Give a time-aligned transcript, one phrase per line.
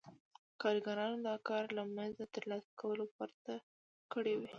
[0.61, 3.53] کارګرانو دا کار له مزد ترلاسه کولو پرته
[4.13, 4.49] کړی وي